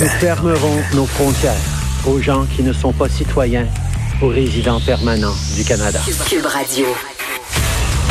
[0.00, 1.54] Nous fermerons nos frontières
[2.06, 3.66] aux gens qui ne sont pas citoyens,
[4.20, 6.00] aux résidents permanents du Canada.
[6.28, 6.86] Cube Radio.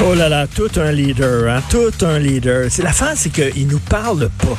[0.04, 2.68] Oh là là, tout un leader, hein, tout un leader.
[2.70, 4.58] C'est la fin, c'est qu'il nous parle pas.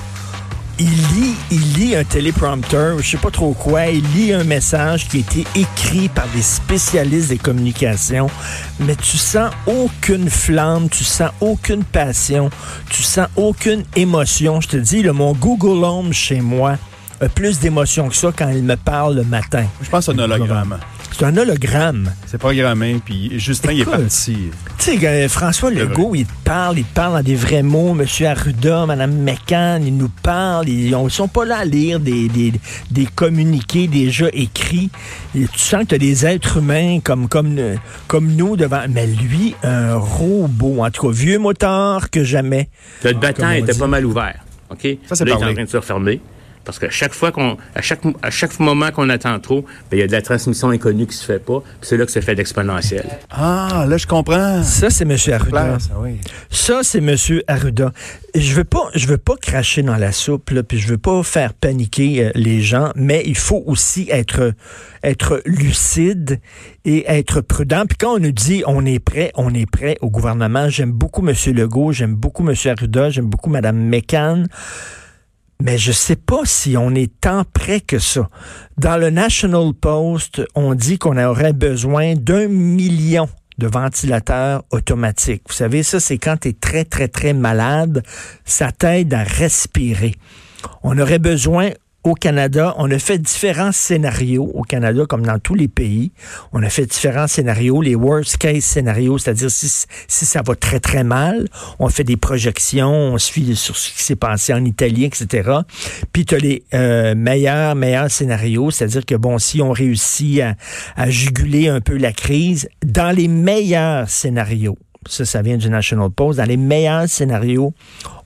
[0.79, 5.09] Il lit, il lit un téléprompteur, je sais pas trop quoi, il lit un message
[5.09, 8.31] qui a été écrit par des spécialistes des communications,
[8.79, 12.51] mais tu sens aucune flamme, tu sens aucune passion,
[12.89, 14.61] tu sens aucune émotion.
[14.61, 16.79] Je te dis, le mon Google Home chez moi
[17.21, 19.65] a plus d'émotion que ça quand il me parle le matin.
[19.83, 20.79] Je pense que c'est un hologramme.
[21.13, 22.11] C'est un hologramme.
[22.27, 24.51] C'est programmé, puis Justin, il est parti.
[24.79, 27.93] Tu sais, euh, François Legault, il te parle, il te parle dans des vrais mots.
[27.93, 30.69] Monsieur Arruda, Madame McCann, ils nous parlent.
[30.69, 32.53] Ils ne sont pas là à lire des, des,
[32.91, 34.89] des communiqués déjà écrits.
[35.37, 37.59] Et tu sens que tu as des êtres humains comme, comme,
[38.07, 38.83] comme nous devant.
[38.89, 40.83] Mais lui, un robot.
[40.83, 42.71] En tout cas, vieux moteur que jamais.
[43.05, 43.79] Le battant Comme on était dit.
[43.79, 44.37] pas mal ouvert.
[44.71, 44.89] OK?
[45.07, 46.21] Ça, c'est Là, il est en train de se refermer.
[46.71, 49.99] Parce que chaque fois qu'on, à chaque, à chaque moment qu'on attend trop, ben, il
[49.99, 51.59] y a de la transmission inconnue qui se fait pas.
[51.59, 53.05] Puis c'est là que se fait l'exponentiel.
[53.29, 54.63] Ah, là, je comprends.
[54.63, 55.81] Ça, c'est Monsieur Arruda.
[55.81, 56.21] Ça, oui.
[56.49, 57.91] Ça, c'est Monsieur Arruda.
[58.37, 61.25] Je veux pas, je veux pas cracher dans la soupe, là, puis je veux pas
[61.25, 64.53] faire paniquer euh, les gens, mais il faut aussi être,
[65.03, 66.39] être lucide
[66.85, 67.83] et être prudent.
[67.89, 70.69] Puis quand on nous dit on est prêt, on est prêt au gouvernement.
[70.69, 74.47] J'aime beaucoup Monsieur Legault, j'aime beaucoup Monsieur Arruda, j'aime beaucoup Madame McCann.
[75.61, 78.29] Mais je sais pas si on est tant prêt que ça.
[78.79, 85.43] Dans le National Post, on dit qu'on aurait besoin d'un million de ventilateurs automatiques.
[85.49, 88.03] Vous savez, ça, c'est quand tu es très, très, très malade,
[88.47, 90.15] ça t'aide à respirer.
[90.83, 91.71] On aurait besoin
[92.03, 96.13] au Canada, on a fait différents scénarios au Canada, comme dans tous les pays.
[96.53, 99.69] On a fait différents scénarios, les worst case scénarios, c'est-à-dire si,
[100.09, 101.47] si ça va très, très mal,
[101.79, 105.51] on fait des projections, on suit sur ce qui s'est passé en Italie, etc.
[106.13, 110.55] Puis tu as les euh, meilleurs, meilleurs scénarios, c'est-à-dire que, bon, si on réussit à,
[110.97, 116.11] à juguler un peu la crise, dans les meilleurs scénarios, ça, ça vient du National
[116.11, 117.75] Post, dans les meilleurs scénarios,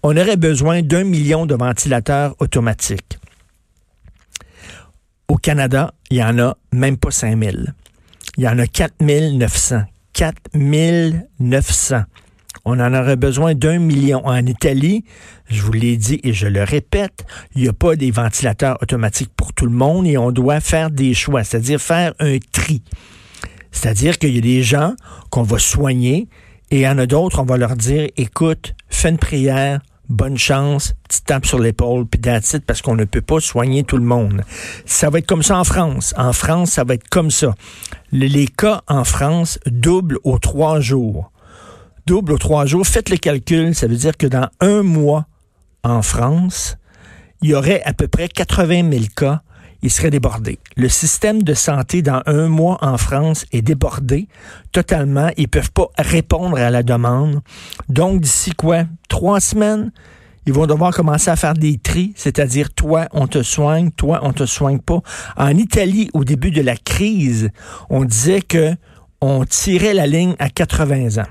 [0.02, 3.18] on aurait besoin d'un million de ventilateurs automatiques.
[5.28, 7.74] Au Canada, il y en a même pas 5000.
[8.36, 9.82] Il y en a 4900.
[10.12, 12.02] 4900.
[12.64, 14.24] On en aurait besoin d'un million.
[14.26, 15.04] En Italie,
[15.46, 19.32] je vous l'ai dit et je le répète, il n'y a pas des ventilateurs automatiques
[19.36, 22.82] pour tout le monde et on doit faire des choix, c'est-à-dire faire un tri.
[23.70, 24.94] C'est-à-dire qu'il y a des gens
[25.30, 26.28] qu'on va soigner
[26.70, 30.36] et il y en a d'autres, on va leur dire, écoute, fais une prière, bonne
[30.38, 34.04] chance, petite tape sur l'épaule, puis it, parce qu'on ne peut pas soigner tout le
[34.04, 34.42] monde.
[34.84, 36.14] Ça va être comme ça en France.
[36.16, 37.54] En France, ça va être comme ça.
[38.12, 41.30] Le- les cas en France doublent aux trois jours.
[42.06, 42.86] Double aux trois jours.
[42.86, 45.26] Faites le calcul, ça veut dire que dans un mois
[45.82, 46.76] en France,
[47.42, 49.42] il y aurait à peu près 80 000 cas.
[49.84, 50.58] Il serait débordé.
[50.78, 54.28] Le système de santé dans un mois en France est débordé
[54.72, 55.28] totalement.
[55.36, 57.42] Ils peuvent pas répondre à la demande.
[57.90, 58.84] Donc, d'ici quoi?
[59.10, 59.92] Trois semaines,
[60.46, 64.32] ils vont devoir commencer à faire des tris, c'est-à-dire toi, on te soigne, toi, on
[64.32, 65.02] te soigne pas.
[65.36, 67.50] En Italie, au début de la crise,
[67.90, 68.74] on disait que
[69.20, 71.28] on tirait la ligne à 80 ans.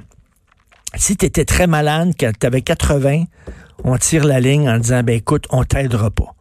[0.93, 3.23] Si tu étais très malade, que tu avais 80,
[3.83, 6.35] on tire la ligne en disant, ben écoute, on t'aidera pas.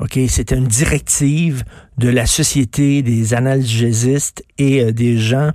[0.00, 1.62] OK, c'était une directive
[1.98, 5.50] de la Société des analgésistes et euh, des gens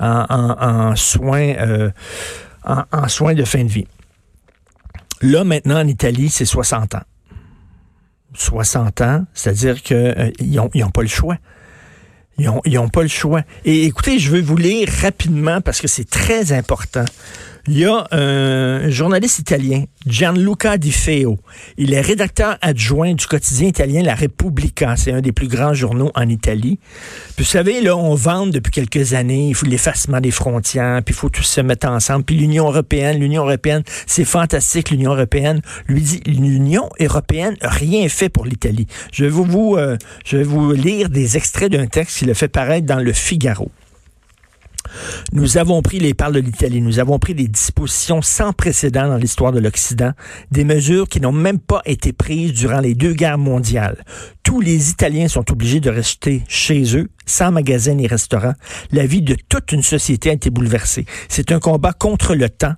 [0.00, 1.90] en, soins euh,
[2.64, 3.86] en, soins de fin de vie.
[5.22, 7.02] Là, maintenant, en Italie, c'est 60 ans.
[8.34, 11.38] 60 ans, c'est-à-dire qu'ils n'ont ils ont pas le choix.
[12.36, 13.42] Ils n'ont pas le choix.
[13.64, 17.04] Et écoutez, je vais vous lire rapidement parce que c'est très important.
[17.66, 21.38] Il y a un journaliste italien, Gianluca Di Feo.
[21.78, 24.96] Il est rédacteur adjoint du quotidien italien La Repubblica.
[24.96, 26.78] C'est un des plus grands journaux en Italie.
[27.36, 31.14] Puis vous savez, là, on vend depuis quelques années, il faut l'effacement des frontières, puis
[31.14, 32.24] il faut tous se mettre ensemble.
[32.24, 35.62] Puis l'Union européenne, l'Union européenne, c'est fantastique, l'Union européenne.
[35.88, 38.86] Lui dit, l'Union européenne rien fait pour l'Italie.
[39.10, 39.96] Je vais vous, vous, euh,
[40.26, 43.70] je vais vous lire des extraits d'un texte qu'il a fait paraître dans le Figaro.
[45.32, 49.16] Nous avons pris, les parle de l'Italie, nous avons pris des dispositions sans précédent dans
[49.16, 50.12] l'histoire de l'Occident,
[50.50, 54.04] des mesures qui n'ont même pas été prises durant les deux guerres mondiales.
[54.42, 58.54] Tous les Italiens sont obligés de rester chez eux, sans magasins ni restaurants.
[58.92, 61.06] La vie de toute une société a été bouleversée.
[61.28, 62.74] C'est un combat contre le temps,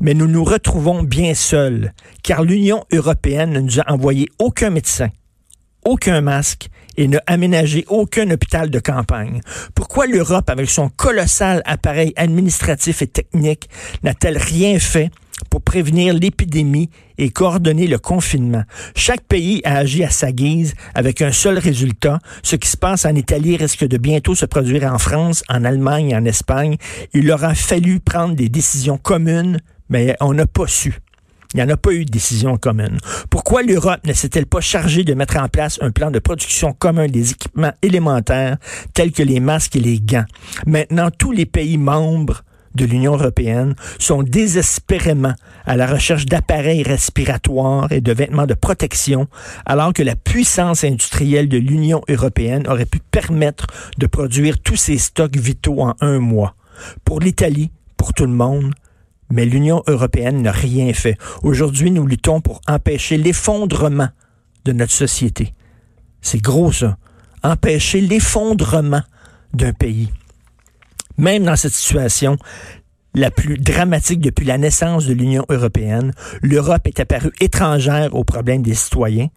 [0.00, 5.08] mais nous nous retrouvons bien seuls, car l'Union européenne ne nous a envoyé aucun médecin,
[5.86, 9.40] aucun masque et n'a aménagé aucun hôpital de campagne.
[9.74, 13.68] Pourquoi l'Europe, avec son colossal appareil administratif et technique,
[14.02, 15.10] n'a-t-elle rien fait
[15.50, 16.88] pour prévenir l'épidémie
[17.18, 18.62] et coordonner le confinement?
[18.94, 22.18] Chaque pays a agi à sa guise avec un seul résultat.
[22.42, 26.16] Ce qui se passe en Italie risque de bientôt se produire en France, en Allemagne,
[26.16, 26.76] en Espagne.
[27.12, 29.60] Il aura fallu prendre des décisions communes,
[29.90, 30.98] mais on n'a pas su.
[31.56, 32.98] Il n'y en a pas eu de décision commune.
[33.30, 37.08] Pourquoi l'Europe ne s'est-elle pas chargée de mettre en place un plan de production commun
[37.08, 38.58] des équipements élémentaires
[38.92, 40.26] tels que les masques et les gants?
[40.66, 42.42] Maintenant, tous les pays membres
[42.74, 45.32] de l'Union européenne sont désespérément
[45.64, 49.26] à la recherche d'appareils respiratoires et de vêtements de protection,
[49.64, 53.66] alors que la puissance industrielle de l'Union européenne aurait pu permettre
[53.96, 56.54] de produire tous ces stocks vitaux en un mois.
[57.06, 58.74] Pour l'Italie, pour tout le monde,
[59.30, 61.16] mais l'Union européenne n'a rien fait.
[61.42, 64.08] Aujourd'hui, nous luttons pour empêcher l'effondrement
[64.64, 65.54] de notre société.
[66.20, 66.96] C'est gros ça.
[67.42, 69.02] Empêcher l'effondrement
[69.54, 70.10] d'un pays.
[71.18, 72.36] Même dans cette situation,
[73.14, 76.12] la plus dramatique depuis la naissance de l'Union européenne,
[76.42, 79.28] l'Europe est apparue étrangère aux problèmes des citoyens,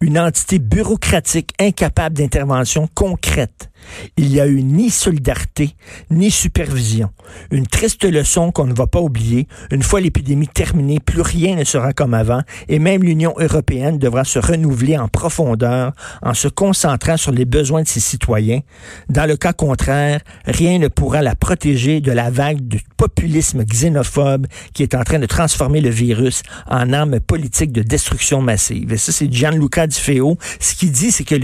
[0.00, 3.70] une entité bureaucratique incapable d'intervention concrète.
[4.16, 5.74] Il n'y a eu ni solidarité,
[6.10, 7.10] ni supervision.
[7.50, 9.46] Une triste leçon qu'on ne va pas oublier.
[9.70, 14.24] Une fois l'épidémie terminée, plus rien ne sera comme avant et même l'Union européenne devra
[14.24, 15.92] se renouveler en profondeur
[16.22, 18.60] en se concentrant sur les besoins de ses citoyens.
[19.08, 24.46] Dans le cas contraire, rien ne pourra la protéger de la vague du populisme xénophobe
[24.72, 28.92] qui est en train de transformer le virus en arme politique de destruction massive.
[28.92, 30.38] Et ça, c'est Gianluca Di Feo.
[30.60, 31.34] Ce qu'il dit, c'est que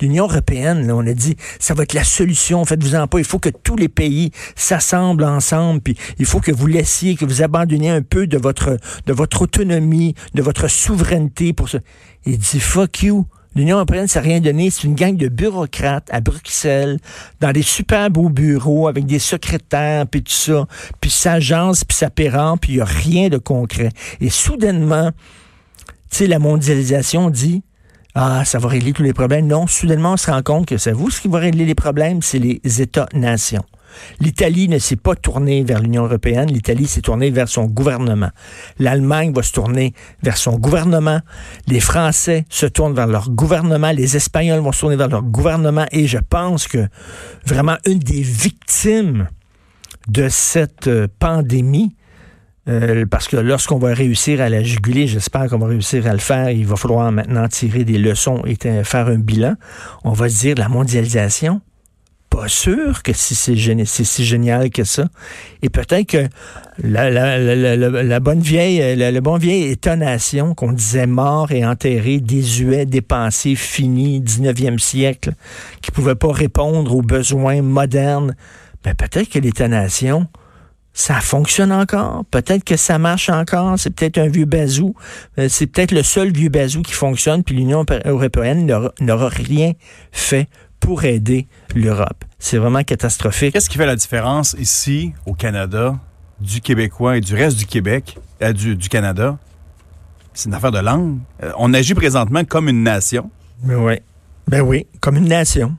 [0.00, 2.64] l'Union européenne, là, on a dit, ça va être la solution.
[2.64, 3.18] Faites-vous-en pas.
[3.18, 5.80] Il faut que tous les pays s'assemblent ensemble.
[5.80, 9.42] Puis il faut que vous laissiez, que vous abandonniez un peu de votre, de votre
[9.42, 11.78] autonomie, de votre souveraineté pour ça.
[12.26, 13.26] Il dit fuck you.
[13.54, 14.70] L'Union européenne, ça n'a rien donné.
[14.70, 16.98] C'est une gang de bureaucrates à Bruxelles,
[17.40, 20.66] dans des super beaux bureaux, avec des secrétaires, puis tout ça.
[21.00, 23.88] Puis ça agence, puis ça pérend, puis il n'y a rien de concret.
[24.20, 25.10] Et soudainement,
[26.10, 27.62] tu la mondialisation dit,
[28.14, 29.46] ah, ça va régler tous les problèmes.
[29.46, 32.22] Non, soudainement, on se rend compte que c'est vous ce qui va régler les problèmes,
[32.22, 33.64] c'est les États-nations.
[34.20, 38.30] L'Italie ne s'est pas tournée vers l'Union européenne, l'Italie s'est tournée vers son gouvernement.
[38.78, 41.20] L'Allemagne va se tourner vers son gouvernement,
[41.66, 45.86] les Français se tournent vers leur gouvernement, les Espagnols vont se tourner vers leur gouvernement
[45.92, 46.86] et je pense que
[47.46, 49.28] vraiment une des victimes
[50.08, 51.94] de cette euh, pandémie,
[52.68, 56.18] euh, parce que lorsqu'on va réussir à la juguler, j'espère qu'on va réussir à le
[56.18, 59.54] faire, il va falloir maintenant tirer des leçons et faire un bilan.
[60.04, 61.62] On va se dire la mondialisation,
[62.28, 65.08] pas sûr que c'est si génial que ça.
[65.62, 66.28] Et peut-être que
[66.82, 74.20] la, bonne vieille, le bon vieil État-nation qu'on disait mort et enterré, désuet, dépensé, fini,
[74.20, 75.32] 19e siècle,
[75.80, 78.36] qui pouvait pas répondre aux besoins modernes,
[78.84, 80.26] ben peut-être que l'État-nation,
[80.98, 82.24] ça fonctionne encore?
[82.24, 83.78] Peut-être que ça marche encore?
[83.78, 84.96] C'est peut-être un vieux bazou.
[85.38, 87.44] Euh, c'est peut-être le seul vieux bazou qui fonctionne.
[87.44, 88.66] Puis l'Union européenne
[89.00, 89.74] n'aura rien
[90.10, 90.48] fait
[90.80, 92.24] pour aider l'Europe.
[92.40, 93.52] C'est vraiment catastrophique.
[93.52, 95.94] Qu'est-ce qui fait la différence ici, au Canada,
[96.40, 99.38] du Québécois et du reste du Québec, euh, du, du, Canada?
[100.34, 101.18] C'est une affaire de langue.
[101.44, 103.30] Euh, on agit présentement comme une nation.
[103.62, 103.94] Ben oui.
[104.48, 105.76] Ben oui, comme une nation.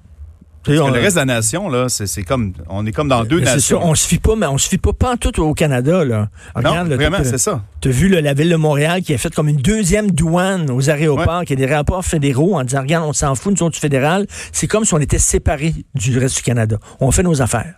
[0.64, 3.40] Parce que le reste de la nation, là, c'est comme, on est comme dans deux
[3.40, 3.80] nations.
[3.80, 6.04] Ça, on se fie pas, mais on se fie pas, pas en tout au Canada,
[6.04, 6.30] là.
[6.62, 7.62] non, vraiment, c'est ça.
[7.82, 10.90] Tu as vu la ville de Montréal qui a fait comme une deuxième douane aux
[10.90, 13.80] aéroports, qui a des rapports fédéraux en disant, regarde, on s'en fout, nous autres, du
[13.80, 14.28] fédéral.
[14.52, 16.78] C'est comme si on était séparés du reste du Canada.
[17.00, 17.76] On fait nos affaires.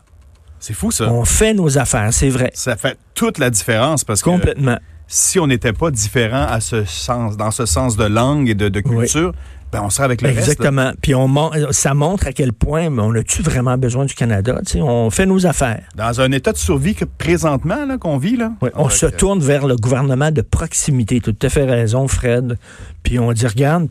[0.60, 1.12] C'est fou, ça.
[1.12, 2.52] On fait nos affaires, c'est vrai.
[2.54, 4.30] Ça fait toute la différence parce que.
[4.30, 4.78] Complètement.
[5.08, 8.80] Si on n'était pas différent à ce sens, dans ce sens de langue et de,
[8.80, 9.34] culture,
[9.72, 10.88] ben, on sera avec le Exactement.
[10.88, 11.30] Reste, Puis on
[11.72, 14.60] ça montre à quel point on a-tu vraiment besoin du Canada.
[14.76, 15.84] on fait nos affaires.
[15.96, 18.52] Dans un état de survie que présentement qu'on vit, là?
[18.62, 21.22] Oui, on se tourne vers le gouvernement de proximité.
[21.22, 22.58] Tu as tout à fait raison, Fred.
[23.04, 23.88] Puis on dit, regarde,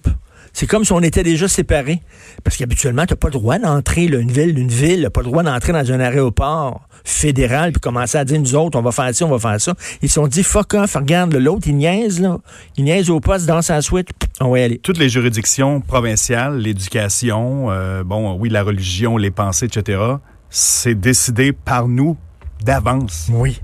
[0.52, 2.00] c'est comme si on était déjà séparés.
[2.44, 5.26] Parce qu'habituellement, tu n'as pas le droit d'entrer, une ville d'une ville, tu pas le
[5.26, 9.14] droit d'entrer dans un aéroport fédéral puis commencer à dire, nous autres, on va faire
[9.14, 9.74] ça, on va faire ça.
[10.02, 12.38] Ils se sont dit, fuck off, regarde, l'autre, il niaise, là.
[12.76, 14.08] Il niaise au poste, dans sa suite,
[14.40, 14.78] on va y aller.
[14.78, 20.00] Toutes les juridictions provinciales, l'éducation, euh, bon, oui, la religion, les pensées, etc.,
[20.50, 22.16] c'est décidé par nous
[22.64, 23.28] d'avance.
[23.32, 23.60] Oui.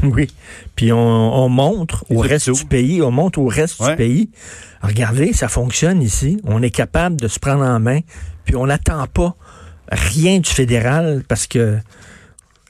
[0.14, 0.28] Oui.
[0.76, 0.98] Puis on,
[1.44, 3.90] on montre Les au reste du pays, on montre au reste Ouais.
[3.90, 4.30] du pays.
[4.82, 6.40] Regardez, ça fonctionne ici.
[6.44, 8.00] On est capable de se prendre en main.
[8.44, 9.34] Puis on n'attend pas
[9.90, 11.78] rien du fédéral parce que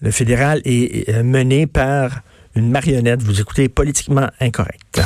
[0.02, 2.20] le fédéral est mené par
[2.56, 3.22] une marionnette.
[3.22, 5.00] Vous écoutez politiquement incorrect.